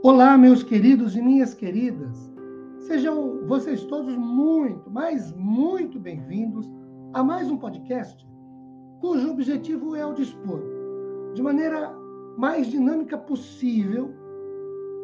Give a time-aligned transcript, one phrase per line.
[0.00, 2.32] Olá, meus queridos e minhas queridas.
[2.78, 6.70] Sejam vocês todos muito, mas muito bem-vindos
[7.12, 8.24] a mais um podcast
[9.00, 10.62] cujo objetivo é o dispor,
[11.34, 11.92] de maneira
[12.36, 14.14] mais dinâmica possível,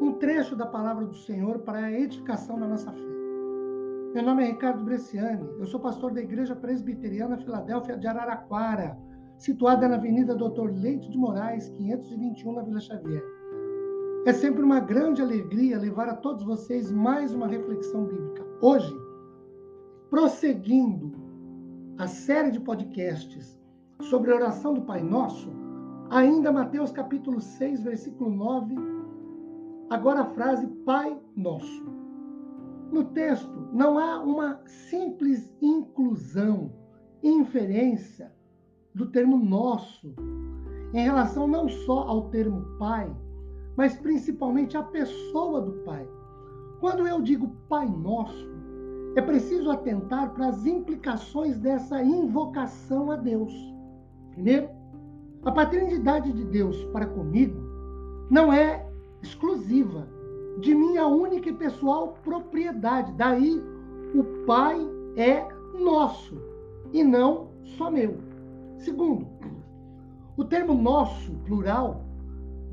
[0.00, 3.14] um trecho da palavra do Senhor para a edificação da nossa fé.
[4.14, 8.96] Meu nome é Ricardo Bresciani, eu sou pastor da Igreja Presbiteriana Filadélfia de Araraquara,
[9.38, 13.33] situada na Avenida Doutor Leite de Moraes, 521, na Vila Xavier.
[14.26, 18.42] É sempre uma grande alegria levar a todos vocês mais uma reflexão bíblica.
[18.62, 18.96] Hoje,
[20.08, 21.12] prosseguindo
[21.98, 23.60] a série de podcasts
[24.00, 25.52] sobre a oração do Pai Nosso,
[26.08, 28.74] ainda Mateus capítulo 6, versículo 9,
[29.90, 31.84] agora a frase Pai Nosso.
[32.90, 36.72] No texto, não há uma simples inclusão,
[37.22, 38.32] inferência
[38.94, 40.14] do termo nosso
[40.94, 43.14] em relação não só ao termo Pai,
[43.76, 46.08] mas principalmente a pessoa do Pai.
[46.80, 48.48] Quando eu digo Pai Nosso,
[49.16, 53.52] é preciso atentar para as implicações dessa invocação a Deus.
[54.32, 54.68] Primeiro,
[55.44, 57.60] a paternidade de Deus para comigo
[58.30, 58.84] não é
[59.22, 60.08] exclusiva
[60.60, 63.12] de minha única e pessoal propriedade.
[63.12, 63.62] Daí,
[64.14, 64.78] o Pai
[65.16, 65.46] é
[65.78, 66.36] nosso
[66.92, 68.16] e não só meu.
[68.78, 69.26] Segundo,
[70.36, 72.03] o termo nosso, plural,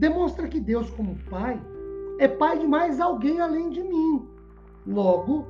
[0.02, 1.62] demonstra que Deus, como Pai,
[2.18, 4.28] é Pai de mais alguém além de mim.
[4.86, 5.46] Logo,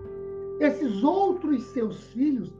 [0.60, 2.54] esses outros seus filhos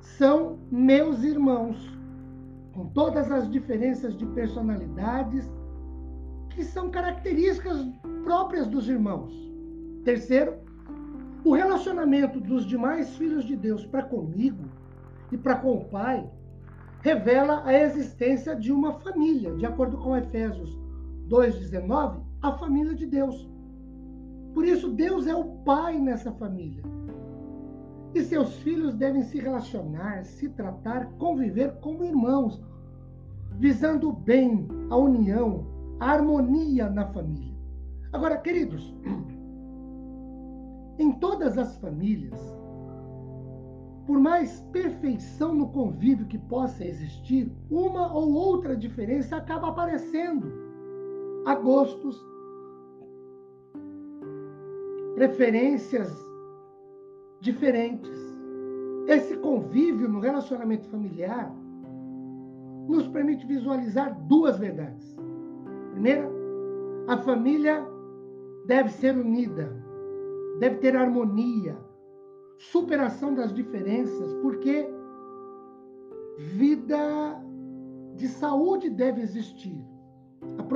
[0.00, 1.76] são meus irmãos,
[2.72, 5.48] com todas as diferenças de personalidades
[6.50, 7.86] que são características
[8.24, 9.32] próprias dos irmãos.
[10.04, 10.54] Terceiro,
[11.44, 14.64] o relacionamento dos demais filhos de Deus para comigo
[15.30, 16.28] e para com o Pai
[17.02, 20.85] revela a existência de uma família, de acordo com Efésios
[21.28, 23.48] 2,19, a família de Deus.
[24.54, 26.82] Por isso, Deus é o pai nessa família.
[28.14, 32.62] E seus filhos devem se relacionar, se tratar, conviver como irmãos,
[33.58, 35.66] visando o bem, a união,
[36.00, 37.54] a harmonia na família.
[38.12, 38.94] Agora, queridos,
[40.98, 42.38] em todas as famílias,
[44.06, 50.65] por mais perfeição no convívio que possa existir, uma ou outra diferença acaba aparecendo
[51.46, 52.20] a gostos,
[55.14, 56.12] preferências
[57.40, 58.18] diferentes.
[59.06, 61.54] Esse convívio no relacionamento familiar
[62.88, 65.16] nos permite visualizar duas verdades.
[65.92, 66.28] Primeira,
[67.06, 67.86] a família
[68.66, 69.72] deve ser unida,
[70.58, 71.78] deve ter harmonia,
[72.58, 74.90] superação das diferenças, porque
[76.38, 77.40] vida
[78.16, 79.95] de saúde deve existir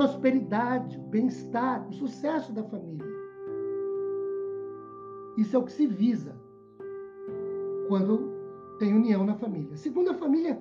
[0.01, 3.05] prosperidade, o bem-estar, o sucesso da família.
[5.37, 6.35] Isso é o que se visa
[7.87, 8.31] quando
[8.79, 9.77] tem união na família.
[9.77, 10.59] Segundo, a família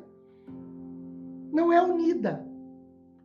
[1.50, 2.46] não é unida.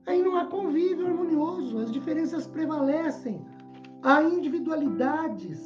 [0.05, 3.45] Aí não há convívio harmonioso, as diferenças prevalecem,
[4.01, 5.59] há individualidades.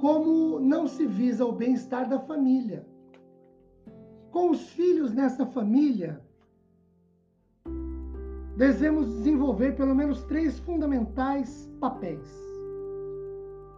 [0.00, 2.84] Como não se visa o bem-estar da família.
[4.32, 6.20] Com os filhos nessa família,
[8.56, 12.44] devemos desenvolver pelo menos três fundamentais papéis.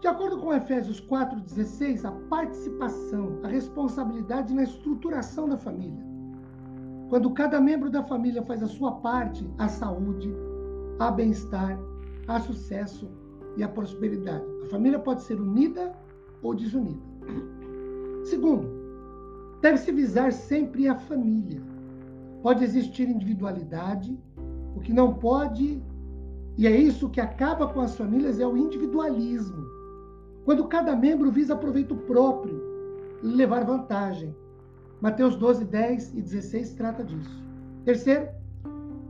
[0.00, 6.04] De acordo com Efésios 4,16, a participação, a responsabilidade na estruturação da família.
[7.08, 10.32] Quando cada membro da família faz a sua parte, a saúde,
[10.98, 11.78] a bem-estar,
[12.28, 13.08] a sucesso
[13.56, 14.44] e a prosperidade.
[14.64, 15.94] A família pode ser unida
[16.42, 17.00] ou desunida.
[18.24, 18.68] Segundo,
[19.62, 21.62] deve-se visar sempre a família.
[22.42, 24.18] Pode existir individualidade,
[24.76, 25.82] o que não pode,
[26.58, 29.64] e é isso que acaba com as famílias, é o individualismo.
[30.44, 32.62] Quando cada membro visa proveito próprio,
[33.22, 34.36] levar vantagem.
[35.00, 37.42] Mateus 12, 10 e 16 trata disso.
[37.84, 38.28] Terceiro,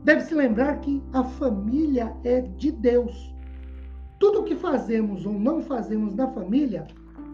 [0.03, 3.35] deve-se lembrar que a família é de Deus.
[4.19, 6.87] Tudo o que fazemos ou não fazemos na família,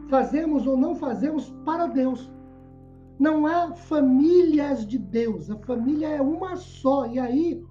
[0.10, 2.32] fazemos ou não fazemos para Deus.
[3.20, 7.06] Não há famílias de Deus, a família é uma só.
[7.06, 7.64] E aí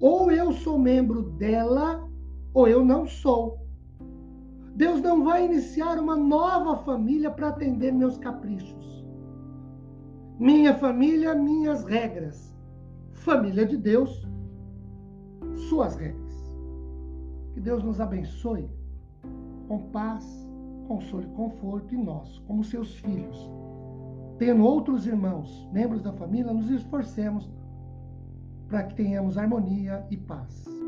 [0.00, 2.08] ou eu sou membro dela,
[2.54, 3.60] ou eu não sou.
[4.74, 9.04] Deus não vai iniciar uma nova família para atender meus caprichos.
[10.38, 12.50] Minha família, minhas regras.
[13.12, 14.26] Família de Deus,
[15.68, 16.56] suas regras.
[17.52, 18.70] Que Deus nos abençoe
[19.68, 20.24] com paz,
[20.88, 23.50] consolo e conforto, e nós, como seus filhos,
[24.38, 27.48] tendo outros irmãos, membros da família, nos esforcemos
[28.70, 30.79] para que tenhamos harmonia e paz.